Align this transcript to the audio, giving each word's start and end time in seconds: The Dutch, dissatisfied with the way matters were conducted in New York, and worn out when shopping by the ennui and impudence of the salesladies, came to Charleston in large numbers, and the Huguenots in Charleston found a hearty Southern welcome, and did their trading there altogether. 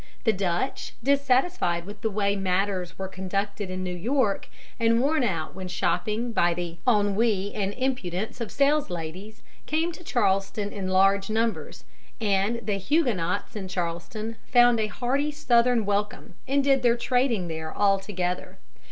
The 0.23 0.33
Dutch, 0.33 0.95
dissatisfied 1.03 1.85
with 1.85 2.01
the 2.01 2.09
way 2.09 2.35
matters 2.35 2.97
were 2.97 3.07
conducted 3.07 3.69
in 3.69 3.83
New 3.83 3.95
York, 3.95 4.49
and 4.79 4.99
worn 4.99 5.23
out 5.23 5.53
when 5.53 5.67
shopping 5.67 6.31
by 6.31 6.55
the 6.55 6.77
ennui 6.87 7.53
and 7.53 7.75
impudence 7.75 8.41
of 8.41 8.47
the 8.47 8.53
salesladies, 8.55 9.43
came 9.67 9.91
to 9.91 10.03
Charleston 10.03 10.71
in 10.73 10.87
large 10.87 11.29
numbers, 11.29 11.83
and 12.19 12.65
the 12.65 12.79
Huguenots 12.79 13.55
in 13.55 13.67
Charleston 13.67 14.37
found 14.47 14.79
a 14.79 14.87
hearty 14.87 15.29
Southern 15.31 15.85
welcome, 15.85 16.33
and 16.47 16.63
did 16.63 16.81
their 16.81 16.97
trading 16.97 17.47
there 17.47 17.71
altogether. 17.77 18.57